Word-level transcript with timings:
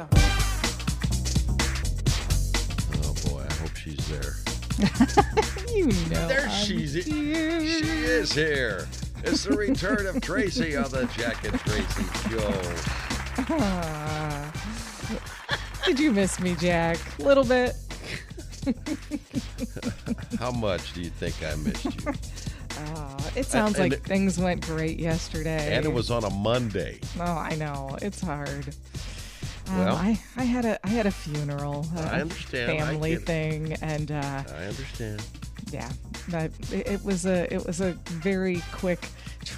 later. 0.00 0.08
Oh 3.04 3.14
boy, 3.28 3.44
I 3.48 3.52
hope 3.54 3.76
she's 3.76 4.08
there. 4.08 4.34
You 5.74 5.86
know. 5.86 6.26
There 6.28 6.46
I'm 6.48 6.64
she's 6.64 6.92
cute. 6.92 7.04
she 7.04 7.20
is 7.20 8.32
here. 8.32 8.88
It's 9.22 9.44
the 9.44 9.56
return 9.56 10.06
of 10.06 10.20
Tracy 10.20 10.76
on 10.76 10.90
the 10.90 11.04
Jack 11.16 11.44
and 11.44 11.58
Tracy 11.60 12.04
show. 12.30 12.62
Ah. 13.50 14.52
Did 15.84 16.00
you 16.00 16.10
miss 16.10 16.40
me, 16.40 16.54
Jack? 16.56 16.98
A 17.18 17.22
little 17.22 17.44
bit. 17.44 17.76
How 20.40 20.50
much 20.50 20.94
do 20.94 21.02
you 21.02 21.10
think 21.10 21.36
I 21.44 21.54
missed 21.56 21.84
you? 21.84 22.12
Ah, 22.78 23.16
it 23.36 23.44
sounds 23.44 23.78
and 23.78 23.90
like 23.90 23.92
it- 24.00 24.04
things 24.04 24.38
went 24.38 24.64
great 24.66 24.98
yesterday. 24.98 25.76
And 25.76 25.84
it 25.84 25.92
was 25.92 26.10
on 26.10 26.24
a 26.24 26.30
Monday. 26.30 26.98
Oh, 27.20 27.22
I 27.24 27.54
know. 27.56 27.96
It's 28.02 28.20
hard. 28.20 28.74
Um, 29.70 29.78
Well- 29.78 29.96
I, 29.96 30.18
I 30.36 30.44
had 30.44 30.64
a 30.64 30.78
I 30.86 30.88
had 30.90 31.06
a 31.06 31.10
funeral, 31.10 31.86
a 31.96 32.00
I 32.00 32.20
understand. 32.20 32.78
Family 32.78 33.12
it. 33.12 33.26
thing, 33.26 33.72
and 33.82 34.10
uh, 34.10 34.42
I 34.48 34.64
understand. 34.64 35.22
yeah, 35.70 35.90
that 36.28 36.50
it, 36.72 36.86
it 36.88 37.04
was 37.04 37.26
a 37.26 37.52
it 37.52 37.66
was 37.66 37.80
a 37.80 37.92
very 38.06 38.62
quick 38.72 39.06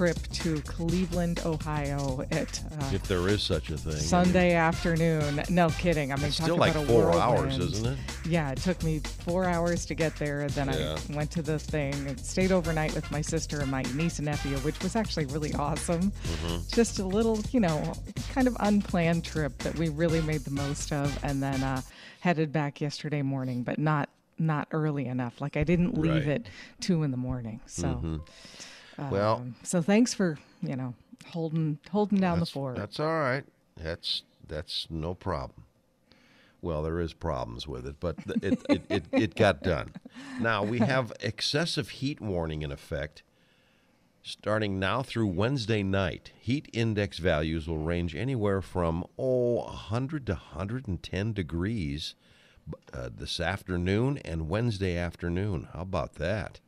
trip 0.00 0.16
to 0.28 0.62
Cleveland, 0.62 1.40
Ohio 1.44 2.22
at 2.30 2.58
uh, 2.80 2.90
If 2.90 3.02
there 3.02 3.28
is 3.28 3.42
such 3.42 3.68
a 3.68 3.76
thing. 3.76 3.92
Sunday 3.96 4.54
afternoon. 4.54 5.42
No 5.50 5.68
kidding. 5.68 6.10
I 6.10 6.16
mean, 6.16 6.30
still 6.32 6.56
like 6.56 6.72
four 6.72 7.12
hours, 7.20 7.58
isn't 7.58 7.86
it? 7.86 7.98
Yeah, 8.26 8.50
it 8.50 8.56
took 8.56 8.82
me 8.82 9.00
four 9.00 9.44
hours 9.44 9.84
to 9.84 9.94
get 9.94 10.16
there. 10.16 10.48
Then 10.48 10.68
Yeah. 10.68 10.96
I 11.10 11.14
went 11.14 11.30
to 11.32 11.42
the 11.42 11.58
thing 11.58 11.92
and 12.08 12.18
stayed 12.18 12.50
overnight 12.50 12.94
with 12.94 13.10
my 13.10 13.20
sister 13.20 13.60
and 13.60 13.70
my 13.70 13.82
niece 13.94 14.18
and 14.18 14.24
nephew, 14.24 14.56
which 14.60 14.82
was 14.82 14.96
actually 14.96 15.26
really 15.26 15.52
awesome. 15.52 16.10
Mm-hmm. 16.12 16.56
Just 16.74 16.98
a 16.98 17.04
little, 17.04 17.38
you 17.52 17.60
know, 17.60 17.92
kind 18.32 18.48
of 18.48 18.56
unplanned 18.60 19.22
trip 19.26 19.58
that 19.58 19.76
we 19.76 19.90
really 19.90 20.22
made 20.22 20.46
the 20.46 20.50
most 20.50 20.94
of, 20.94 21.14
and 21.22 21.42
then 21.42 21.62
uh, 21.62 21.82
headed 22.20 22.52
back 22.54 22.80
yesterday 22.80 23.20
morning, 23.20 23.64
but 23.64 23.78
not 23.78 24.08
not 24.38 24.66
early 24.70 25.04
enough. 25.04 25.42
Like 25.42 25.58
I 25.58 25.64
didn't 25.64 25.98
leave 25.98 26.26
Right. 26.26 26.36
at 26.40 26.42
two 26.80 27.02
in 27.02 27.10
the 27.10 27.18
morning. 27.18 27.60
So, 27.66 28.00
Well, 28.02 28.20
um, 29.00 29.54
so 29.62 29.82
thanks 29.82 30.14
for 30.14 30.38
you 30.62 30.76
know 30.76 30.94
holding 31.28 31.78
holding 31.90 32.20
down 32.20 32.40
the 32.40 32.46
fort. 32.46 32.76
that's 32.76 33.00
all 33.00 33.06
right. 33.20 33.44
That's 33.76 34.22
that's 34.46 34.86
no 34.90 35.14
problem. 35.14 35.64
Well, 36.62 36.82
there 36.82 37.00
is 37.00 37.14
problems 37.14 37.66
with 37.66 37.86
it, 37.86 37.96
but 38.00 38.16
it, 38.42 38.62
it, 38.68 38.82
it, 38.90 39.04
it 39.12 39.34
got 39.34 39.62
done. 39.62 39.94
Now 40.38 40.62
we 40.62 40.78
have 40.80 41.10
excessive 41.20 41.88
heat 41.88 42.20
warning 42.20 42.60
in 42.60 42.70
effect 42.70 43.22
starting 44.22 44.78
now 44.78 45.02
through 45.02 45.26
Wednesday 45.26 45.82
night. 45.82 46.32
Heat 46.38 46.68
index 46.72 47.18
values 47.18 47.66
will 47.66 47.78
range 47.78 48.14
anywhere 48.14 48.60
from 48.60 49.04
oh 49.18 49.64
100 49.64 50.26
to 50.26 50.32
110 50.32 51.32
degrees 51.32 52.14
uh, 52.92 53.08
this 53.14 53.40
afternoon 53.40 54.18
and 54.18 54.48
Wednesday 54.48 54.96
afternoon. 54.96 55.68
How 55.72 55.82
about 55.82 56.14
that? 56.14 56.60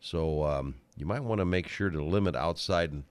So 0.00 0.44
um, 0.44 0.74
you 0.96 1.06
might 1.06 1.22
want 1.24 1.40
to 1.40 1.44
make 1.44 1.68
sure 1.68 1.90
to 1.90 2.02
limit 2.02 2.36
outside 2.36 3.02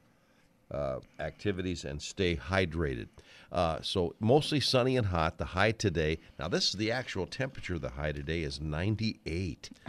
uh, 0.71 0.99
activities 1.19 1.85
and 1.85 2.01
stay 2.01 2.35
hydrated. 2.35 3.07
Uh, 3.51 3.79
so 3.81 4.15
mostly 4.19 4.59
sunny 4.59 4.97
and 4.97 5.07
hot. 5.07 5.37
The 5.37 5.45
high 5.45 5.71
today. 5.71 6.17
Now 6.39 6.47
this 6.47 6.69
is 6.69 6.73
the 6.73 6.91
actual 6.91 7.25
temperature. 7.25 7.77
The 7.79 7.91
high 7.91 8.11
today 8.11 8.41
is 8.41 8.59
98. 8.59 9.69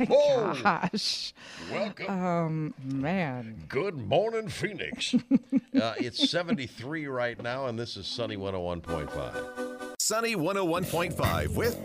Oh 0.00 0.06
Whoa! 0.06 0.54
Gosh, 0.60 1.32
Welcome. 1.70 2.10
um, 2.10 2.74
man. 2.82 3.62
Good 3.68 3.94
morning, 3.96 4.48
Phoenix. 4.48 5.14
uh, 5.80 5.94
it's 5.98 6.28
73 6.28 7.06
right 7.06 7.40
now, 7.40 7.66
and 7.66 7.78
this 7.78 7.96
is 7.96 8.04
Sunny 8.08 8.36
101.5. 8.36 9.94
Sunny 10.00 10.34
101.5 10.34 11.54
with 11.54 11.78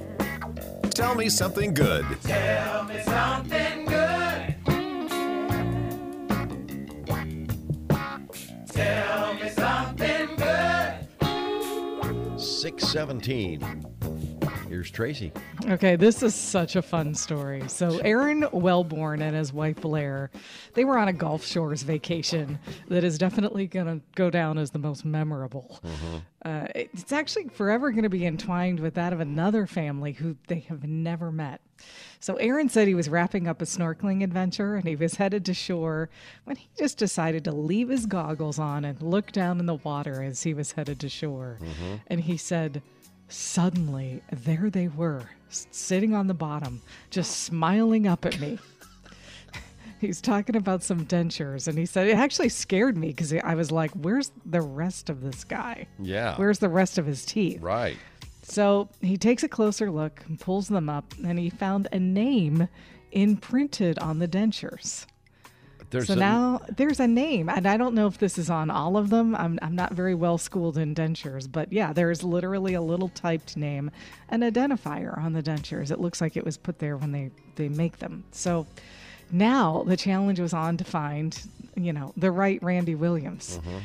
Tell 0.96 1.14
Me 1.14 1.30
Something 1.30 1.76
Good. 1.76 2.04
Tell 2.24 2.84
me 2.86 3.00
something 3.04 3.79
617. 12.60 13.99
Here's 14.70 14.92
Tracy. 14.92 15.32
Okay, 15.66 15.96
this 15.96 16.22
is 16.22 16.36
such 16.36 16.76
a 16.76 16.84
fun 16.84 17.16
story. 17.16 17.64
So, 17.68 17.98
Aaron 18.04 18.46
Wellborn 18.52 19.20
and 19.20 19.36
his 19.36 19.52
wife 19.52 19.78
Blair, 19.82 20.30
they 20.76 20.86
were 20.86 20.96
on 20.96 21.08
a 21.08 21.14
Gulf 21.14 21.44
Shores 21.44 21.82
vacation 21.82 22.60
that 22.88 23.04
is 23.04 23.18
definitely 23.18 23.66
going 23.66 23.88
to 23.88 24.00
go 24.14 24.30
down 24.30 24.60
as 24.60 24.70
the 24.70 24.78
most 24.78 25.06
memorable. 25.06 25.80
Uh, 26.46 26.68
it's 26.76 27.12
actually 27.12 27.50
forever 27.50 27.90
going 27.90 28.04
to 28.04 28.10
be 28.10 28.28
entwined 28.28 28.80
with 28.80 28.94
that 28.94 29.12
of 29.12 29.20
another 29.20 29.66
family 29.66 30.14
who 30.14 30.38
they 30.48 30.60
have 30.60 30.84
never 30.84 31.32
met. 31.32 31.62
So, 32.20 32.36
Aaron 32.36 32.70
said 32.70 32.88
he 32.88 32.94
was 32.94 33.10
wrapping 33.10 33.48
up 33.48 33.64
a 33.64 33.66
snorkeling 33.66 34.24
adventure 34.24 34.76
and 34.76 34.88
he 34.88 34.96
was 34.96 35.16
headed 35.16 35.46
to 35.46 35.54
shore 35.56 36.12
when 36.44 36.58
he 36.58 36.70
just 36.78 37.00
decided 37.00 37.44
to 37.46 37.52
leave 37.52 37.90
his 37.90 38.06
goggles 38.06 38.60
on 38.60 38.86
and 38.86 39.02
look 39.02 39.32
down 39.32 39.60
in 39.60 39.66
the 39.66 39.76
water 39.76 40.22
as 40.22 40.44
he 40.44 40.54
was 40.54 40.74
headed 40.74 41.00
to 41.00 41.10
shore. 41.10 41.58
And 42.06 42.22
he 42.22 42.38
said, 42.38 42.84
Suddenly, 43.30 44.24
there 44.32 44.70
they 44.70 44.88
were, 44.88 45.30
sitting 45.50 46.14
on 46.16 46.28
the 46.28 46.34
bottom, 46.34 46.82
just 47.10 47.44
smiling 47.44 48.08
up 48.08 48.26
at 48.26 48.40
me. 48.40 48.58
He's 50.02 50.20
talking 50.20 50.56
about 50.56 50.82
some 50.82 51.06
dentures, 51.06 51.68
and 51.68 51.78
he 51.78 51.86
said 51.86 52.08
it 52.08 52.18
actually 52.18 52.50
scared 52.50 52.98
me 52.98 53.08
because 53.10 53.32
I 53.34 53.54
was 53.54 53.72
like, 53.72 53.92
"Where's 53.92 54.32
the 54.46 54.62
rest 54.62 55.10
of 55.10 55.22
this 55.22 55.44
guy? 55.44 55.88
Yeah. 56.00 56.36
Where's 56.38 56.60
the 56.60 56.70
rest 56.70 56.98
of 56.98 57.06
his 57.06 57.24
teeth?" 57.26 57.62
Right. 57.62 57.98
So 58.42 58.90
he 59.02 59.18
takes 59.18 59.44
a 59.44 59.48
closer 59.48 59.92
look 59.92 60.24
and 60.28 60.40
pulls 60.40 60.68
them 60.68 60.90
up, 60.90 61.14
and 61.24 61.38
he 61.38 61.50
found 61.50 61.88
a 61.92 62.00
name 62.00 62.68
imprinted 63.12 64.00
on 64.00 64.20
the 64.20 64.28
dentures. 64.28 65.06
There's 65.92 66.08
So 66.08 66.14
a- 66.14 66.18
now 66.18 66.62
there's 66.78 67.00
a 67.00 67.08
name, 67.08 67.50
and 67.50 67.68
I 67.68 67.78
don't 67.78 67.96
know 67.96 68.08
if 68.08 68.18
this 68.20 68.38
is 68.38 68.50
on 68.50 68.70
all 68.70 68.96
of 68.98 69.10
them. 69.10 69.36
I'm, 69.36 69.58
I'm 69.62 69.76
not 69.76 69.94
very 69.94 70.14
well 70.16 70.38
schooled 70.38 70.78
in 70.78 70.94
dentures, 70.94 71.52
but 71.52 71.72
yeah, 71.74 71.94
there's 71.94 72.24
literally 72.24 72.74
a 72.76 72.82
little 72.82 73.10
typed 73.10 73.58
name, 73.58 73.90
an 74.30 74.42
identifier 74.42 75.18
on 75.18 75.34
the 75.34 75.42
dentures. 75.42 75.90
It 75.92 76.00
looks 76.00 76.22
like 76.22 76.38
it 76.38 76.46
was 76.46 76.58
put 76.58 76.80
there 76.80 76.96
when 76.98 77.12
they, 77.12 77.32
they 77.56 77.70
make 77.70 77.98
them. 78.00 78.24
So 78.32 78.68
now 79.32 79.84
the 79.86 79.98
challenge 79.98 80.40
was 80.40 80.54
on 80.54 80.78
to 80.78 80.84
find, 80.84 81.40
you 81.76 81.94
know, 81.94 82.14
the 82.18 82.32
right 82.32 82.62
Randy 82.62 82.96
Williams. 82.96 83.60
Mm-hmm. 83.64 83.78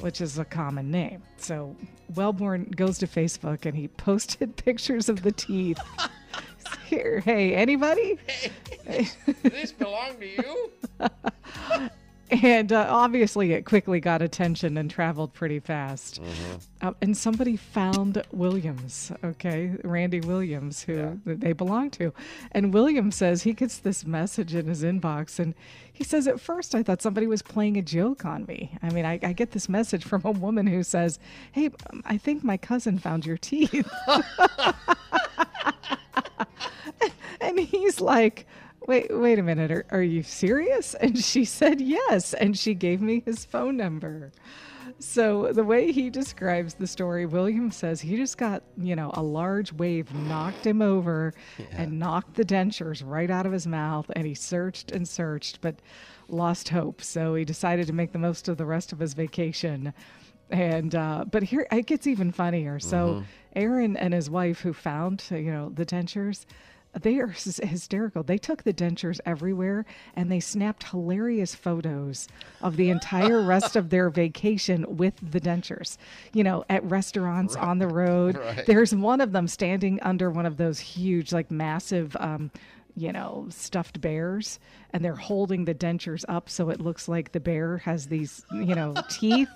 Which 0.00 0.20
is 0.20 0.38
a 0.38 0.44
common 0.44 0.90
name. 0.90 1.22
So 1.36 1.76
Wellborn 2.14 2.72
goes 2.74 2.98
to 2.98 3.06
Facebook 3.06 3.66
and 3.66 3.76
he 3.76 3.86
posted 3.88 4.56
pictures 4.64 5.08
of 5.08 5.22
the 5.22 5.30
teeth. 5.30 5.78
Here, 6.86 7.20
hey, 7.20 7.54
anybody? 7.54 8.18
hey 8.86 9.08
this 9.42 9.72
belong 9.72 10.18
to 10.18 10.26
you? 10.26 10.72
And 12.40 12.72
uh, 12.72 12.86
obviously, 12.88 13.52
it 13.52 13.66
quickly 13.66 14.00
got 14.00 14.22
attention 14.22 14.78
and 14.78 14.90
traveled 14.90 15.34
pretty 15.34 15.60
fast. 15.60 16.18
Uh, 16.80 16.92
and 17.02 17.14
somebody 17.14 17.58
found 17.58 18.22
Williams, 18.32 19.12
okay, 19.22 19.72
Randy 19.84 20.20
Williams, 20.20 20.82
who 20.82 21.20
they 21.26 21.52
belong 21.52 21.90
to. 21.90 22.14
And 22.52 22.72
Williams 22.72 23.16
says 23.16 23.42
he 23.42 23.52
gets 23.52 23.76
this 23.76 24.06
message 24.06 24.54
in 24.54 24.66
his 24.66 24.82
inbox, 24.82 25.38
and 25.38 25.54
he 25.92 26.04
says, 26.04 26.26
At 26.26 26.40
first, 26.40 26.74
I 26.74 26.82
thought 26.82 27.02
somebody 27.02 27.26
was 27.26 27.42
playing 27.42 27.76
a 27.76 27.82
joke 27.82 28.24
on 28.24 28.46
me. 28.46 28.78
I 28.82 28.88
mean, 28.88 29.04
I, 29.04 29.18
I 29.22 29.34
get 29.34 29.50
this 29.50 29.68
message 29.68 30.04
from 30.04 30.22
a 30.24 30.30
woman 30.30 30.66
who 30.66 30.82
says, 30.82 31.18
Hey, 31.52 31.66
um, 31.90 32.02
I 32.06 32.16
think 32.16 32.42
my 32.42 32.56
cousin 32.56 32.98
found 32.98 33.26
your 33.26 33.36
teeth. 33.36 33.90
he's 37.82 38.00
like, 38.00 38.46
wait, 38.86 39.06
wait 39.10 39.38
a 39.38 39.42
minute. 39.42 39.70
Are, 39.70 39.86
are 39.90 40.02
you 40.02 40.22
serious? 40.22 40.94
And 41.00 41.18
she 41.18 41.44
said 41.44 41.80
yes. 41.80 42.34
And 42.34 42.56
she 42.56 42.74
gave 42.74 43.00
me 43.00 43.22
his 43.24 43.44
phone 43.44 43.76
number. 43.76 44.32
So 44.98 45.52
the 45.52 45.64
way 45.64 45.90
he 45.90 46.10
describes 46.10 46.74
the 46.74 46.86
story, 46.86 47.26
William 47.26 47.70
says 47.70 48.00
he 48.00 48.16
just 48.16 48.38
got, 48.38 48.62
you 48.76 48.94
know, 48.94 49.10
a 49.14 49.22
large 49.22 49.72
wave 49.72 50.12
knocked 50.14 50.66
him 50.66 50.80
over 50.80 51.34
and 51.72 51.98
knocked 51.98 52.34
the 52.34 52.44
dentures 52.44 53.02
right 53.04 53.30
out 53.30 53.46
of 53.46 53.52
his 53.52 53.66
mouth. 53.66 54.10
And 54.14 54.26
he 54.26 54.34
searched 54.34 54.92
and 54.92 55.08
searched, 55.08 55.60
but 55.60 55.76
lost 56.28 56.68
hope. 56.68 57.02
So 57.02 57.34
he 57.34 57.44
decided 57.44 57.86
to 57.88 57.92
make 57.92 58.12
the 58.12 58.18
most 58.18 58.48
of 58.48 58.56
the 58.58 58.66
rest 58.66 58.92
of 58.92 58.98
his 59.00 59.14
vacation. 59.14 59.92
And 60.50 60.94
uh, 60.94 61.24
but 61.30 61.42
here 61.42 61.66
it 61.72 61.86
gets 61.86 62.06
even 62.06 62.30
funnier. 62.30 62.78
So 62.78 63.24
Aaron 63.56 63.96
and 63.96 64.12
his 64.14 64.28
wife, 64.28 64.60
who 64.60 64.72
found 64.72 65.24
you 65.30 65.50
know 65.50 65.70
the 65.70 65.86
dentures, 65.86 66.44
they 67.00 67.18
are 67.18 67.28
hysterical. 67.62 68.22
They 68.22 68.38
took 68.38 68.62
the 68.62 68.72
dentures 68.72 69.20
everywhere 69.24 69.84
and 70.14 70.30
they 70.30 70.40
snapped 70.40 70.84
hilarious 70.90 71.54
photos 71.54 72.28
of 72.60 72.76
the 72.76 72.90
entire 72.90 73.42
rest 73.42 73.76
of 73.76 73.90
their 73.90 74.10
vacation 74.10 74.84
with 74.96 75.14
the 75.22 75.40
dentures. 75.40 75.96
You 76.32 76.44
know, 76.44 76.64
at 76.68 76.84
restaurants 76.84 77.56
on 77.56 77.78
the 77.78 77.88
road. 77.88 78.38
There's 78.66 78.94
one 78.94 79.20
of 79.20 79.32
them 79.32 79.48
standing 79.48 80.00
under 80.02 80.30
one 80.30 80.46
of 80.46 80.56
those 80.56 80.78
huge, 80.78 81.32
like 81.32 81.50
massive. 81.50 82.16
Um, 82.20 82.50
you 82.94 83.10
know, 83.10 83.46
stuffed 83.48 84.02
bears, 84.02 84.60
and 84.92 85.02
they're 85.02 85.16
holding 85.16 85.64
the 85.64 85.74
dentures 85.74 86.26
up 86.28 86.50
so 86.50 86.68
it 86.68 86.78
looks 86.78 87.08
like 87.08 87.32
the 87.32 87.40
bear 87.40 87.78
has 87.78 88.06
these, 88.06 88.44
you 88.52 88.74
know, 88.74 88.94
teeth. 89.08 89.48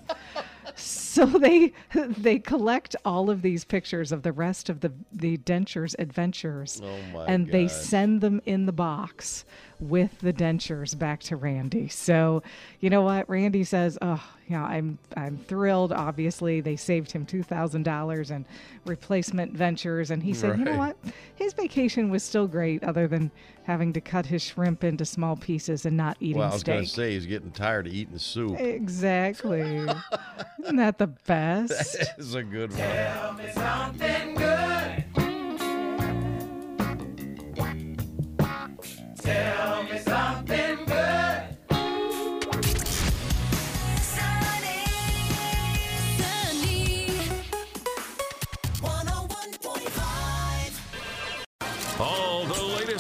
So 0.75 1.25
they 1.27 1.73
they 1.95 2.39
collect 2.39 2.97
all 3.05 3.31
of 3.31 3.43
these 3.43 3.65
pictures 3.65 4.13
of 4.13 4.23
the 4.23 4.33
rest 4.33 4.69
of 4.69 4.81
the 4.81 4.93
the 5.13 5.37
dentures 5.39 5.95
adventures 5.99 6.81
Oh, 6.83 7.21
and 7.21 7.49
they 7.51 7.69
send 7.69 8.21
them 8.21 8.41
in 8.45 8.67
the 8.67 8.73
box 8.73 9.45
with 9.81 10.19
the 10.21 10.33
dentures 10.33 10.99
back 10.99 11.21
to 11.25 11.37
Randy. 11.37 11.89
So, 11.89 12.43
you 12.81 12.91
know 12.91 13.03
what? 13.03 13.29
Randy 13.29 13.65
says, 13.65 13.99
"Oh, 14.01 14.23
yeah, 14.49 14.65
I'm 14.65 14.99
I'm 15.17 15.39
thrilled. 15.39 15.93
Obviously, 15.93 16.61
they 16.61 16.77
saved 16.77 17.13
him 17.13 17.27
$2,000 17.27 18.31
in 18.31 18.47
replacement 18.85 19.53
ventures." 19.53 20.11
And 20.11 20.23
he 20.23 20.33
said, 20.35 20.59
"You 20.59 20.65
know 20.65 20.79
what? 20.79 20.97
His 21.35 21.53
vacation 21.53 22.11
was 22.11 22.23
still 22.23 22.47
great 22.47 22.83
other 22.83 23.07
than 23.07 23.31
having 23.65 23.93
to 23.93 24.01
cut 24.01 24.27
his 24.27 24.43
shrimp 24.43 24.85
into 24.85 25.05
small 25.05 25.37
pieces 25.37 25.85
and 25.85 25.97
not 25.97 26.17
eating 26.21 26.39
Well, 26.39 26.51
I 26.51 26.53
was 26.53 26.63
going 26.63 26.85
to 26.85 26.89
say 26.89 27.13
he's 27.15 27.27
getting 27.27 27.51
tired 27.51 27.89
of 27.89 27.93
eating 27.93 28.19
soup. 28.19 28.59
Exactly. 28.61 29.61
Isn't 30.63 30.77
that 30.77 30.99
the 30.99 31.09
best? 31.09 31.97
It's 32.17 32.35
a 32.35 32.43
good 32.45 32.71
one. 32.71 32.81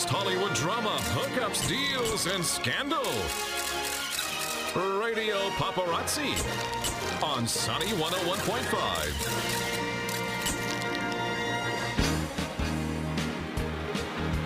Latest 0.06 0.24
Hollywood 0.24 0.54
drama, 0.54 0.98
hookups, 1.14 1.68
deals, 1.68 2.26
and 2.26 2.44
scandal. 2.44 3.02
Radio 5.02 5.36
Paparazzi 5.50 6.34
on 7.22 7.46
Sunny 7.46 7.86
101.5. 7.86 9.72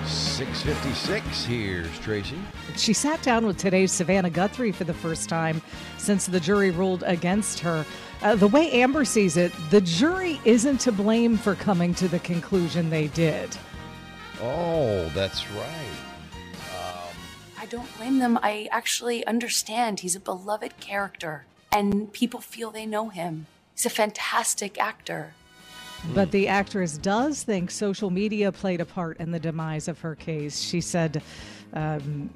656. 0.06 1.44
Here's 1.44 1.98
Tracy. 1.98 2.38
She 2.76 2.92
sat 2.94 3.20
down 3.22 3.46
with 3.46 3.58
today's 3.58 3.92
Savannah 3.92 4.30
Guthrie 4.30 4.72
for 4.72 4.84
the 4.84 4.94
first 4.94 5.28
time 5.28 5.60
since 5.98 6.26
the 6.26 6.40
jury 6.40 6.70
ruled 6.70 7.02
against 7.06 7.60
her. 7.60 7.84
Uh, 8.22 8.36
the 8.36 8.48
way 8.48 8.70
Amber 8.70 9.04
sees 9.04 9.36
it, 9.36 9.52
the 9.70 9.80
jury 9.82 10.40
isn't 10.44 10.78
to 10.80 10.92
blame 10.92 11.36
for 11.36 11.54
coming 11.54 11.92
to 11.94 12.08
the 12.08 12.18
conclusion 12.20 12.88
they 12.88 13.08
did. 13.08 13.56
Oh, 14.42 15.10
that's 15.14 15.48
right. 15.50 16.10
I 17.58 17.66
don't 17.66 17.94
blame 17.98 18.20
them. 18.20 18.38
I 18.42 18.68
actually 18.72 19.26
understand. 19.26 20.00
He's 20.00 20.16
a 20.16 20.20
beloved 20.20 20.80
character, 20.80 21.44
and 21.70 22.10
people 22.10 22.40
feel 22.40 22.70
they 22.70 22.86
know 22.86 23.10
him. 23.10 23.46
He's 23.74 23.84
a 23.84 23.90
fantastic 23.90 24.80
actor. 24.80 25.34
But 26.14 26.30
the 26.30 26.48
actress 26.48 26.96
does 26.96 27.42
think 27.42 27.70
social 27.70 28.08
media 28.08 28.50
played 28.50 28.80
a 28.80 28.86
part 28.86 29.18
in 29.18 29.30
the 29.30 29.38
demise 29.38 29.88
of 29.88 30.00
her 30.00 30.14
case. 30.14 30.62
She 30.62 30.80
said, 30.80 31.22
um, 31.72 32.30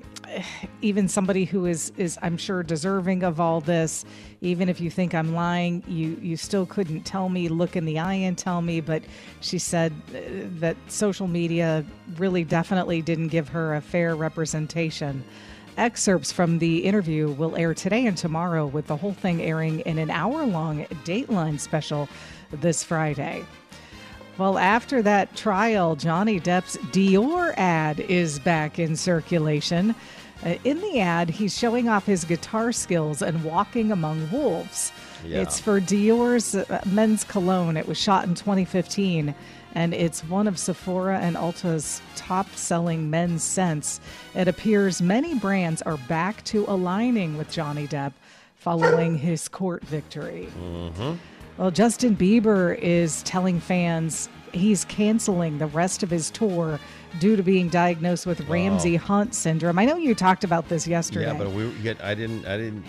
even 0.82 1.08
somebody 1.08 1.44
who 1.44 1.66
is, 1.66 1.92
is, 1.96 2.18
I'm 2.22 2.36
sure, 2.36 2.62
deserving 2.62 3.22
of 3.22 3.40
all 3.40 3.60
this, 3.60 4.04
even 4.40 4.68
if 4.68 4.80
you 4.80 4.90
think 4.90 5.14
I'm 5.14 5.34
lying, 5.34 5.82
you, 5.86 6.18
you 6.20 6.36
still 6.36 6.66
couldn't 6.66 7.02
tell 7.02 7.28
me, 7.28 7.48
look 7.48 7.76
in 7.76 7.84
the 7.84 7.98
eye 7.98 8.14
and 8.14 8.36
tell 8.36 8.62
me. 8.62 8.80
But 8.80 9.02
she 9.40 9.58
said 9.58 9.92
uh, 10.08 10.18
that 10.60 10.76
social 10.88 11.26
media 11.26 11.84
really 12.16 12.44
definitely 12.44 13.02
didn't 13.02 13.28
give 13.28 13.48
her 13.48 13.74
a 13.74 13.80
fair 13.80 14.16
representation. 14.16 15.24
Excerpts 15.76 16.30
from 16.30 16.60
the 16.60 16.84
interview 16.84 17.32
will 17.32 17.56
air 17.56 17.74
today 17.74 18.06
and 18.06 18.16
tomorrow, 18.16 18.66
with 18.66 18.86
the 18.86 18.96
whole 18.96 19.12
thing 19.12 19.42
airing 19.42 19.80
in 19.80 19.98
an 19.98 20.10
hour 20.10 20.46
long 20.46 20.84
Dateline 21.04 21.58
special 21.58 22.08
this 22.52 22.84
Friday. 22.84 23.44
Well, 24.36 24.58
after 24.58 25.00
that 25.02 25.36
trial, 25.36 25.94
Johnny 25.94 26.40
Depp's 26.40 26.76
Dior 26.90 27.54
ad 27.56 28.00
is 28.00 28.40
back 28.40 28.80
in 28.80 28.96
circulation. 28.96 29.94
Uh, 30.44 30.56
in 30.64 30.80
the 30.80 30.98
ad, 30.98 31.30
he's 31.30 31.56
showing 31.56 31.88
off 31.88 32.04
his 32.04 32.24
guitar 32.24 32.72
skills 32.72 33.22
and 33.22 33.44
walking 33.44 33.92
among 33.92 34.28
wolves. 34.32 34.92
Yeah. 35.24 35.40
It's 35.40 35.60
for 35.60 35.80
Dior's 35.80 36.56
uh, 36.56 36.82
men's 36.84 37.22
cologne. 37.22 37.76
It 37.76 37.86
was 37.86 37.96
shot 37.96 38.24
in 38.26 38.34
2015, 38.34 39.32
and 39.76 39.94
it's 39.94 40.24
one 40.24 40.48
of 40.48 40.58
Sephora 40.58 41.20
and 41.20 41.36
Ulta's 41.36 42.02
top 42.16 42.50
selling 42.56 43.08
men's 43.08 43.44
scents. 43.44 44.00
It 44.34 44.48
appears 44.48 45.00
many 45.00 45.36
brands 45.36 45.80
are 45.82 45.96
back 46.08 46.42
to 46.46 46.64
aligning 46.66 47.38
with 47.38 47.52
Johnny 47.52 47.86
Depp 47.86 48.12
following 48.56 49.16
his 49.16 49.46
court 49.46 49.84
victory. 49.84 50.48
Well, 51.58 51.70
Justin 51.70 52.16
Bieber 52.16 52.76
is 52.78 53.22
telling 53.22 53.60
fans 53.60 54.28
he's 54.52 54.84
canceling 54.86 55.58
the 55.58 55.66
rest 55.66 56.02
of 56.02 56.10
his 56.10 56.30
tour 56.30 56.80
due 57.20 57.36
to 57.36 57.42
being 57.42 57.68
diagnosed 57.68 58.26
with 58.26 58.40
Ramsay 58.48 58.96
Hunt 58.96 59.34
syndrome. 59.34 59.78
I 59.78 59.84
know 59.84 59.96
you 59.96 60.14
talked 60.14 60.44
about 60.44 60.68
this 60.68 60.86
yesterday. 60.86 61.26
Yeah, 61.26 61.38
but 61.38 61.52
we 61.52 61.68
yet 61.74 62.02
I 62.02 62.14
didn't 62.14 62.46
I 62.46 62.56
didn't. 62.56 62.84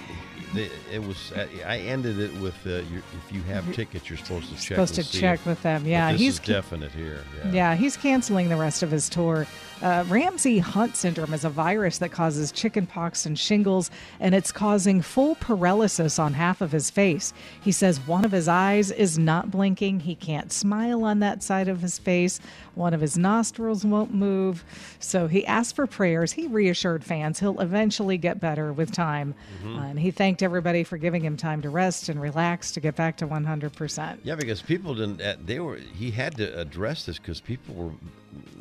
It, 0.90 1.04
was 1.04 1.34
I 1.66 1.80
ended 1.80 2.18
it 2.18 2.34
with 2.40 2.56
uh, 2.66 2.70
if 2.70 3.32
you 3.32 3.42
have 3.44 3.70
tickets, 3.74 4.10
you're 4.10 4.18
supposed 4.18 4.48
to 4.48 4.54
check. 4.56 4.64
supposed 4.64 4.96
to 4.96 5.04
check 5.04 5.40
if- 5.42 5.46
with 5.46 5.62
them. 5.64 5.86
Yeah, 5.86 6.14
this 6.14 6.22
he's 6.22 6.34
is 6.36 6.40
definite 6.40 6.94
here. 6.94 7.20
Yeah. 7.44 7.52
Yeah, 7.52 7.76
he's 7.76 7.98
canceling 7.98 8.48
the 8.48 8.56
rest 8.56 8.82
of 8.82 8.90
his 8.90 9.10
tour. 9.10 9.48
Uh, 9.82 10.06
Ramsay 10.08 10.60
Hunt 10.60 10.96
syndrome 10.96 11.34
is 11.34 11.44
a 11.44 11.50
virus 11.50 11.98
that 11.98 12.10
causes 12.12 12.52
chickenpox 12.52 13.26
and 13.26 13.38
shingles, 13.38 13.92
and 14.22 14.34
it's 14.34 14.52
causing 14.52 15.02
full 15.02 15.36
paralysis 15.36 16.18
on 16.18 16.34
half 16.34 16.62
of 16.62 16.72
his 16.72 16.90
face. 16.90 17.34
He 17.62 17.72
says 17.74 18.00
one 18.08 18.24
of 18.24 18.32
his 18.32 18.48
eyes 18.48 18.90
is 18.90 19.20
not 19.20 19.52
blinking. 19.52 20.00
He 20.00 20.16
can't 20.16 20.52
smile 20.52 21.04
on 21.04 21.20
that 21.20 21.44
side 21.44 21.68
of 21.68 21.82
his 21.82 22.00
face. 22.00 22.40
One 22.76 22.94
of 22.94 23.02
his 23.02 23.18
nostrils 23.18 23.84
won't 23.86 24.14
move. 24.14 24.64
So 25.00 25.28
he 25.28 25.46
asked 25.46 25.76
for 25.76 25.86
prayers. 25.88 26.32
He 26.32 26.48
reassured 26.48 27.04
fans 27.04 27.40
he'll 27.40 27.60
eventually 27.60 28.18
get 28.18 28.40
better 28.40 28.72
with 28.72 28.92
time. 28.92 29.36
Mm-hmm. 29.62 29.78
Uh, 29.78 29.84
and 29.88 30.00
he 30.00 30.10
thanked 30.10 30.42
everybody 30.42 30.84
for 30.86 30.98
giving 30.98 31.24
him 31.24 31.36
time 31.36 31.62
to 31.62 31.70
rest 31.70 32.08
and 32.10 32.20
relax 32.20 32.72
to 32.72 32.80
get 32.80 32.96
back 32.96 33.18
to 33.18 33.28
100%. 33.28 34.20
Yeah, 34.24 34.36
because 34.36 34.62
people 34.62 34.96
didn't. 34.96 35.22
uh, 35.22 35.36
They 35.46 35.60
were. 35.60 35.78
He 35.78 36.12
had 36.12 36.38
to 36.38 36.60
address 36.60 37.06
this 37.06 37.20
because 37.20 37.42
people 37.42 37.76
were. 37.76 37.92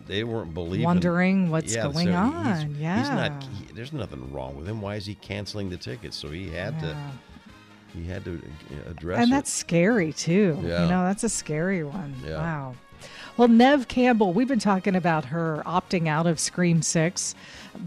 They 0.06 0.24
weren't 0.24 0.52
believing. 0.54 0.84
Wondering 0.84 1.50
what's 1.50 1.74
Yeah, 1.74 1.84
going 1.84 2.08
so 2.08 2.14
on. 2.14 2.68
He's, 2.68 2.78
yeah. 2.78 2.98
He's 2.98 3.08
not. 3.08 3.42
He, 3.42 3.72
there's 3.72 3.92
nothing 3.92 4.32
wrong 4.32 4.56
with 4.56 4.68
him. 4.68 4.80
Why 4.80 4.96
is 4.96 5.06
he 5.06 5.14
canceling 5.14 5.70
the 5.70 5.76
tickets? 5.76 6.16
So 6.16 6.28
he 6.28 6.50
had 6.50 6.78
to. 6.80 6.96
He 7.94 8.04
had 8.04 8.24
to 8.24 8.42
uh, 8.42 8.90
address 8.90 9.20
and 9.20 9.28
it. 9.28 9.30
that's 9.30 9.52
scary 9.52 10.12
too. 10.12 10.58
Yeah. 10.62 10.82
You 10.82 10.90
know, 10.90 11.04
that's 11.04 11.22
a 11.22 11.28
scary 11.28 11.84
one. 11.84 12.14
Yeah. 12.26 12.38
Wow. 12.38 12.74
Well, 13.36 13.48
Neve 13.48 13.88
Campbell, 13.88 14.32
we've 14.32 14.48
been 14.48 14.58
talking 14.58 14.96
about 14.96 15.26
her 15.26 15.62
opting 15.66 16.08
out 16.08 16.26
of 16.26 16.40
Scream 16.40 16.82
6 16.82 17.34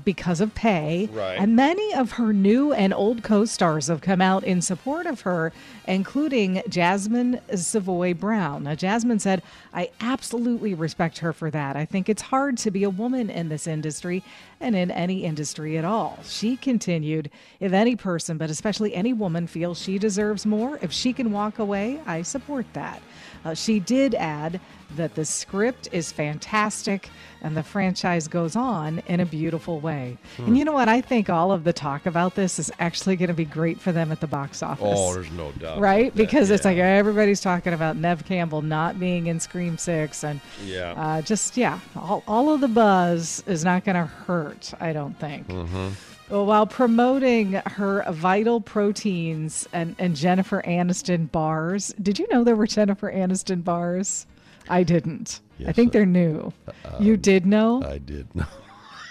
because 0.04 0.42
of 0.42 0.54
pay. 0.56 1.10
Right. 1.12 1.38
And 1.40 1.56
many 1.56 1.94
of 1.94 2.12
her 2.14 2.34
new 2.34 2.74
and 2.74 2.94
old 2.94 3.24
co 3.24 3.46
stars 3.46 3.88
have 3.88 4.02
come 4.02 4.22
out 4.22 4.44
in 4.44 4.62
support 4.62 5.06
of 5.06 5.22
her, 5.22 5.54
including 5.88 6.62
Jasmin 6.70 7.40
Savoy 7.56 8.14
Brown. 8.14 8.64
Now, 8.64 8.76
Jasmine 8.76 9.20
said, 9.20 9.42
I 9.74 9.90
absolutely 10.02 10.74
respect 10.74 11.20
her 11.20 11.34
for 11.34 11.50
that. 11.52 11.76
I 11.76 11.86
think 11.86 12.10
it's 12.10 12.24
hard 12.24 12.58
to 12.60 12.72
be 12.72 12.84
a 12.84 12.90
woman 12.90 13.30
in 13.30 13.50
this 13.50 13.68
industry 13.68 14.24
and 14.60 14.76
in 14.76 14.92
any 14.92 15.24
industry 15.24 15.78
at 15.78 15.86
all. 15.86 16.20
She 16.24 16.58
continued, 16.58 17.30
If 17.60 17.74
any 17.74 17.96
person, 17.96 18.38
but 18.38 18.50
especially 18.50 18.94
any 18.96 19.14
woman, 19.14 19.48
feels 19.48 19.82
she 19.82 19.98
deserves 19.98 20.46
more, 20.46 20.80
if 20.82 20.92
she 20.92 21.14
can 21.14 21.32
walk 21.32 21.60
away, 21.60 22.00
I 22.06 22.22
support 22.22 22.66
that. 22.74 23.02
Uh, 23.46 23.54
she 23.54 23.80
did 23.80 24.16
add 24.16 24.60
that 24.96 25.16
the 25.16 25.26
script 25.26 25.90
is 25.92 26.12
fantastic 26.12 27.10
and 27.42 27.56
the 27.56 27.64
franchise 27.64 28.28
goes 28.28 28.56
on 28.56 29.00
in 29.08 29.20
a 29.20 29.26
beautiful 29.26 29.77
way. 29.80 30.18
And 30.38 30.58
you 30.58 30.66
know 30.66 30.74
what? 30.74 30.88
I 30.90 31.02
think 31.02 31.30
all 31.30 31.52
of 31.52 31.64
the 31.64 31.74
talk 31.74 32.06
about 32.06 32.36
this 32.36 32.60
is 32.60 32.72
actually 32.80 33.16
going 33.16 33.28
to 33.30 33.34
be 33.34 33.46
great 33.46 33.80
for 33.80 33.92
them 33.92 34.12
at 34.12 34.20
the 34.20 34.28
box 34.28 34.62
office. 34.64 34.86
Oh, 34.98 35.14
there's 35.14 35.32
no 35.32 35.52
doubt. 35.54 35.80
Right? 35.80 36.14
Because 36.16 36.50
it's 36.50 36.66
like 36.66 36.78
everybody's 36.78 37.42
talking 37.42 37.74
about 37.74 37.96
Neve 37.98 38.26
Campbell 38.26 38.62
not 38.62 39.00
being 39.00 39.28
in 39.28 39.40
Scream 39.40 39.78
6. 39.78 40.24
And 40.24 40.42
Yeah. 40.66 40.94
uh, 40.98 41.22
just, 41.22 41.58
yeah, 41.58 41.80
all, 41.96 42.24
all 42.28 42.54
of 42.54 42.62
the 42.62 42.68
buzz 42.68 43.44
is 43.48 43.64
not 43.64 43.86
going 43.86 43.96
to 43.96 44.06
hurt, 44.06 44.74
I 44.80 44.94
don't 44.94 45.18
think. 45.20 45.48
Mm-hmm. 45.48 45.88
While 46.30 46.68
promoting 46.68 47.54
her 47.54 48.04
vital 48.12 48.60
proteins 48.60 49.66
and, 49.72 49.96
and 49.98 50.14
Jennifer 50.16 50.62
Aniston 50.68 51.32
bars, 51.32 51.94
did 52.02 52.20
you 52.20 52.28
know 52.30 52.44
there 52.44 52.56
were 52.58 52.68
Jennifer 52.68 53.10
Aniston 53.12 53.64
bars? 53.64 54.26
I 54.70 54.84
didn't. 54.84 55.40
I 55.66 55.72
think 55.72 55.90
uh, 55.90 55.94
they're 55.94 56.06
new. 56.06 56.52
you 57.00 57.16
did 57.16 57.46
know? 57.46 57.82
I 57.84 57.98
did 58.00 58.28
know. 58.36 58.46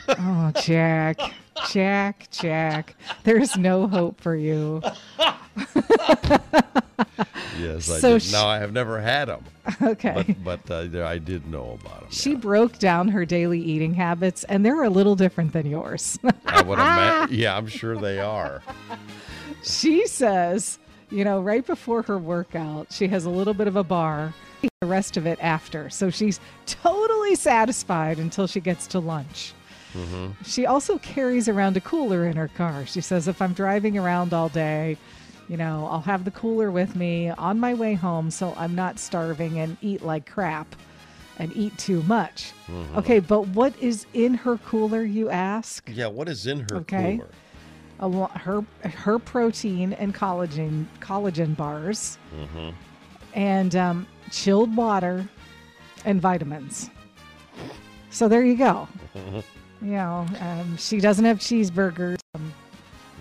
Oh, 0.08 0.52
Jack. 0.62 1.18
Jack, 1.70 2.28
Jack. 2.30 2.94
There's 3.24 3.56
no 3.56 3.86
hope 3.88 4.20
for 4.20 4.34
you. 4.36 4.82
Yes, 7.58 7.90
I 7.90 7.98
So 8.00 8.12
did. 8.14 8.22
sh- 8.22 8.32
no, 8.32 8.46
I 8.46 8.58
have 8.58 8.72
never 8.72 9.00
had 9.00 9.26
them, 9.28 9.42
Okay. 9.82 10.36
but 10.44 10.66
but 10.68 10.94
uh, 10.94 11.06
I 11.06 11.18
did 11.18 11.46
know 11.50 11.78
about 11.80 12.00
them. 12.02 12.10
She 12.10 12.34
broke 12.34 12.78
down 12.78 13.08
her 13.08 13.24
daily 13.24 13.60
eating 13.60 13.94
habits, 13.94 14.44
and 14.44 14.64
they're 14.64 14.82
a 14.84 14.90
little 14.90 15.16
different 15.16 15.52
than 15.54 15.66
yours. 15.66 16.18
I 16.46 16.62
would 16.62 16.78
ima- 16.78 17.28
yeah, 17.34 17.56
I'm 17.56 17.66
sure 17.66 17.96
they 17.96 18.18
are. 18.20 18.62
she 19.62 20.06
says 20.06 20.78
you 21.08 21.24
know, 21.24 21.40
right 21.40 21.64
before 21.64 22.02
her 22.02 22.18
workout, 22.18 22.92
she 22.92 23.06
has 23.08 23.24
a 23.26 23.30
little 23.30 23.54
bit 23.54 23.68
of 23.68 23.76
a 23.76 23.84
bar, 23.84 24.34
the 24.80 24.86
rest 24.88 25.16
of 25.16 25.24
it 25.24 25.38
after. 25.40 25.88
So 25.88 26.10
she's 26.10 26.40
totally 26.66 27.36
satisfied 27.36 28.18
until 28.18 28.46
she 28.48 28.58
gets 28.60 28.86
to 28.88 28.98
lunch. 28.98 29.54
Mm-hmm. 29.96 30.42
She 30.44 30.66
also 30.66 30.98
carries 30.98 31.48
around 31.48 31.76
a 31.76 31.80
cooler 31.80 32.26
in 32.26 32.36
her 32.36 32.48
car. 32.48 32.86
She 32.86 33.00
says, 33.00 33.28
if 33.28 33.40
I'm 33.40 33.52
driving 33.52 33.96
around 33.96 34.34
all 34.34 34.48
day, 34.48 34.96
you 35.48 35.56
know, 35.56 35.88
I'll 35.90 36.00
have 36.02 36.24
the 36.24 36.30
cooler 36.30 36.70
with 36.70 36.96
me 36.96 37.30
on 37.30 37.58
my 37.58 37.74
way 37.74 37.94
home 37.94 38.30
so 38.30 38.54
I'm 38.56 38.74
not 38.74 38.98
starving 38.98 39.58
and 39.58 39.76
eat 39.80 40.02
like 40.02 40.28
crap 40.28 40.74
and 41.38 41.54
eat 41.56 41.76
too 41.78 42.02
much. 42.04 42.52
Mm-hmm. 42.68 42.98
Okay, 42.98 43.20
but 43.20 43.48
what 43.48 43.74
is 43.80 44.06
in 44.14 44.34
her 44.34 44.58
cooler, 44.58 45.02
you 45.02 45.30
ask? 45.30 45.88
Yeah, 45.92 46.08
what 46.08 46.28
is 46.28 46.46
in 46.46 46.60
her 46.60 46.76
Okay. 46.76 47.16
cooler? 47.18 47.30
lo- 48.00 48.30
her 48.34 48.64
her 48.84 49.18
protein 49.18 49.92
and 49.94 50.14
collagen 50.14 50.86
collagen 51.00 51.56
bars, 51.56 52.18
mm-hmm. 52.34 52.70
and 53.34 53.74
um, 53.74 54.06
chilled 54.30 54.74
water 54.76 55.26
and 56.04 56.20
vitamins. 56.20 56.90
So 58.10 58.28
there 58.28 58.44
you 58.44 58.56
go. 58.56 58.88
you 59.82 59.92
know, 59.92 60.26
um, 60.40 60.76
she 60.76 60.98
doesn't 61.00 61.24
have 61.24 61.38
cheeseburgers, 61.38 62.18
um, 62.34 62.52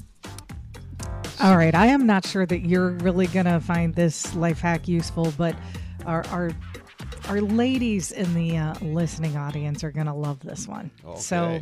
All 1.41 1.57
right, 1.57 1.75
I 1.75 1.87
am 1.87 2.07
not 2.07 2.25
sure 2.25 2.47
that 2.47 2.61
you're 2.61 2.91
really 2.91 3.27
going 3.27 3.47
to 3.47 3.59
find 3.59 3.93
this 3.97 4.33
life 4.37 4.61
hack 4.61 4.87
useful, 4.87 5.33
but 5.37 5.57
our 6.07 6.25
our 6.29 6.53
our 7.29 7.41
ladies 7.41 8.13
in 8.13 8.33
the 8.33 8.59
uh, 8.59 8.75
listening 8.81 9.37
audience 9.37 9.83
are 9.83 9.91
going 9.91 10.07
to 10.07 10.15
love 10.15 10.39
this 10.39 10.69
one. 10.69 10.93
So, 11.17 11.61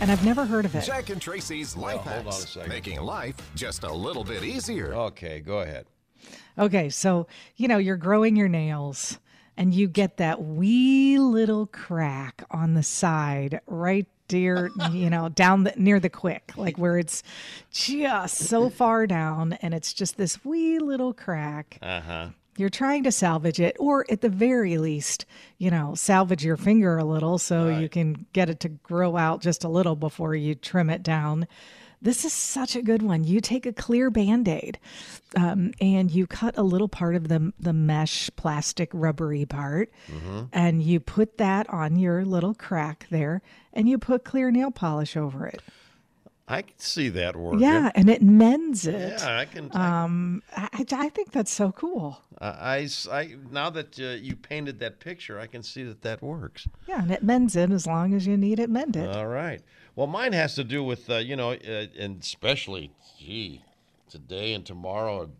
and 0.00 0.10
I've 0.10 0.24
never 0.24 0.46
heard 0.46 0.64
of 0.64 0.74
it. 0.74 0.84
Jack 0.84 1.10
and 1.10 1.20
Tracy's 1.20 1.76
Life 1.76 2.00
hold 2.00 2.20
on 2.20 2.22
a 2.22 2.24
Hacks. 2.24 2.48
second. 2.48 2.70
Making 2.70 3.02
life 3.02 3.36
just 3.54 3.84
a 3.84 3.92
little 3.92 4.24
bit 4.24 4.42
easier. 4.44 4.94
Okay, 4.94 5.40
go 5.40 5.60
ahead. 5.60 5.84
Okay, 6.58 6.88
so 6.88 7.26
you 7.56 7.68
know 7.68 7.76
you're 7.76 7.98
growing 7.98 8.34
your 8.34 8.48
nails, 8.48 9.18
and 9.58 9.74
you 9.74 9.88
get 9.88 10.16
that 10.16 10.42
wee 10.42 11.18
little 11.18 11.66
crack 11.66 12.44
on 12.50 12.72
the 12.72 12.82
side, 12.82 13.60
right 13.66 14.06
dear, 14.32 14.70
you 14.90 15.10
know, 15.10 15.28
down 15.28 15.64
the, 15.64 15.74
near 15.76 16.00
the 16.00 16.08
quick, 16.08 16.52
like 16.56 16.78
where 16.78 16.96
it's 16.96 17.22
just 17.70 18.38
so 18.38 18.70
far 18.70 19.06
down, 19.06 19.52
and 19.60 19.74
it's 19.74 19.92
just 19.92 20.16
this 20.16 20.42
wee 20.42 20.78
little 20.78 21.12
crack. 21.12 21.76
Uh 21.82 22.00
huh. 22.00 22.28
You're 22.56 22.70
trying 22.70 23.04
to 23.04 23.12
salvage 23.12 23.60
it, 23.60 23.76
or 23.78 24.06
at 24.10 24.22
the 24.22 24.30
very 24.30 24.78
least, 24.78 25.26
you 25.58 25.70
know, 25.70 25.94
salvage 25.94 26.42
your 26.42 26.56
finger 26.56 26.96
a 26.96 27.04
little 27.04 27.36
so 27.36 27.68
you 27.68 27.90
can 27.90 28.24
get 28.32 28.48
it 28.48 28.60
to 28.60 28.70
grow 28.70 29.18
out 29.18 29.42
just 29.42 29.64
a 29.64 29.68
little 29.68 29.96
before 29.96 30.34
you 30.34 30.54
trim 30.54 30.88
it 30.88 31.02
down. 31.02 31.46
This 32.02 32.24
is 32.24 32.32
such 32.32 32.74
a 32.74 32.82
good 32.82 33.00
one. 33.00 33.22
You 33.22 33.40
take 33.40 33.64
a 33.64 33.72
clear 33.72 34.10
band 34.10 34.48
aid 34.48 34.78
um, 35.36 35.72
and 35.80 36.10
you 36.10 36.26
cut 36.26 36.58
a 36.58 36.62
little 36.64 36.88
part 36.88 37.14
of 37.14 37.28
the, 37.28 37.52
the 37.60 37.72
mesh 37.72 38.28
plastic 38.34 38.90
rubbery 38.92 39.46
part, 39.46 39.88
and 40.52 40.82
you 40.82 40.98
put 40.98 41.38
that 41.38 41.70
on 41.70 41.94
your 41.96 42.24
little 42.24 42.54
crack 42.54 43.06
there, 43.10 43.40
and 43.72 43.88
you 43.88 43.98
put 43.98 44.24
clear 44.24 44.50
nail 44.50 44.72
polish 44.72 45.16
over 45.16 45.46
it. 45.46 45.62
I 46.48 46.62
can 46.62 46.76
see 46.78 47.08
that 47.10 47.36
working. 47.36 47.60
Yeah, 47.60 47.92
and 47.94 48.10
it 48.10 48.20
mends 48.20 48.84
it. 48.84 49.20
Yeah, 49.20 49.38
I 49.38 49.44
can. 49.44 49.70
I 49.72 50.02
Um, 50.04 50.42
I, 50.56 50.84
I 50.92 51.08
think 51.08 51.30
that's 51.30 51.52
so 51.52 51.70
cool. 51.70 52.20
I, 52.40 52.48
I 52.48 52.88
I- 53.12 53.36
now 53.52 53.70
that 53.70 53.98
uh, 54.00 54.20
you 54.20 54.34
painted 54.34 54.80
that 54.80 54.98
picture, 54.98 55.38
I 55.38 55.46
can 55.46 55.62
see 55.62 55.84
that 55.84 56.02
that 56.02 56.20
works. 56.20 56.66
Yeah, 56.88 57.00
and 57.00 57.12
it 57.12 57.22
mends 57.22 57.54
it 57.54 57.70
as 57.70 57.86
long 57.86 58.12
as 58.12 58.26
you 58.26 58.36
need 58.36 58.58
it 58.58 58.68
mended. 58.68 59.08
All 59.08 59.28
right. 59.28 59.62
Well, 59.94 60.06
mine 60.06 60.32
has 60.32 60.54
to 60.54 60.64
do 60.64 60.82
with 60.82 61.08
uh, 61.10 61.16
you 61.16 61.36
know, 61.36 61.52
uh, 61.52 61.86
and 61.98 62.20
especially, 62.22 62.92
gee, 63.18 63.62
today 64.10 64.54
and 64.54 64.64
tomorrow. 64.64 65.30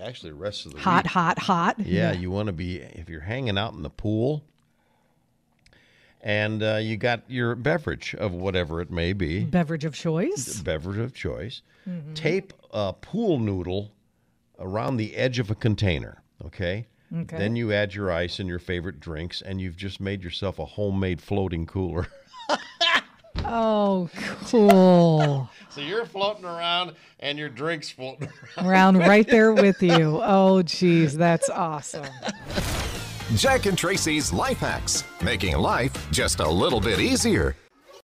Actually, 0.00 0.30
the 0.32 0.36
rest 0.36 0.66
of 0.66 0.72
the 0.74 0.78
hot, 0.80 1.04
week. 1.04 1.12
hot, 1.12 1.38
hot. 1.38 1.80
Yeah, 1.80 2.12
you 2.12 2.30
want 2.30 2.48
to 2.48 2.52
be 2.52 2.76
if 2.76 3.08
you're 3.08 3.20
hanging 3.22 3.56
out 3.56 3.72
in 3.72 3.82
the 3.82 3.88
pool, 3.88 4.42
and 6.20 6.62
uh, 6.62 6.76
you 6.76 6.96
got 6.98 7.22
your 7.28 7.54
beverage 7.54 8.14
of 8.14 8.32
whatever 8.34 8.82
it 8.82 8.90
may 8.90 9.14
be, 9.14 9.44
Beverage 9.44 9.84
of 9.86 9.94
choice. 9.94 10.60
beverage 10.60 10.98
of 10.98 11.14
choice. 11.14 11.62
Tape 12.14 12.52
a 12.72 12.92
pool 12.92 13.38
noodle 13.38 13.92
around 14.58 14.96
the 14.96 15.14
edge 15.16 15.38
of 15.38 15.50
a 15.50 15.54
container. 15.54 16.22
Okay. 16.44 16.86
Okay. 17.16 17.38
Then 17.38 17.54
you 17.54 17.72
add 17.72 17.94
your 17.94 18.10
ice 18.10 18.40
and 18.40 18.48
your 18.48 18.58
favorite 18.58 18.98
drinks, 18.98 19.40
and 19.40 19.60
you've 19.60 19.76
just 19.76 20.00
made 20.00 20.24
yourself 20.24 20.58
a 20.58 20.64
homemade 20.64 21.22
floating 21.22 21.64
cooler. 21.64 22.08
Oh, 23.44 24.08
cool. 24.46 25.48
so 25.70 25.80
you're 25.80 26.06
floating 26.06 26.44
around, 26.44 26.92
and 27.20 27.38
your 27.38 27.48
drinks 27.48 27.90
floating 27.90 28.28
around. 28.56 28.66
Around 28.66 28.98
right 28.98 29.26
there 29.26 29.52
with 29.52 29.82
you. 29.82 30.20
Oh, 30.22 30.62
geez, 30.62 31.16
that's 31.16 31.48
awesome. 31.50 32.06
Jack 33.34 33.66
and 33.66 33.76
Tracy's 33.76 34.32
Life 34.32 34.58
Hacks. 34.58 35.04
Making 35.22 35.56
life 35.58 36.10
just 36.10 36.40
a 36.40 36.48
little 36.48 36.80
bit 36.80 37.00
easier. 37.00 37.56